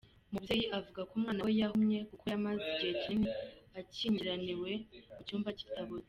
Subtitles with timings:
[0.29, 3.29] Umubyeyi avuga ko umwana we yahumye kuko yamaze igihe kinini
[3.79, 4.71] akingiraniwe
[5.13, 5.99] mu cyumba kitabona.